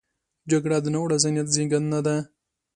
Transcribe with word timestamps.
جګړه 0.49 0.77
د 0.81 0.87
ناوړه 0.93 1.17
ذهنیت 1.23 1.47
زیږنده 1.55 1.99
ده 2.05 2.15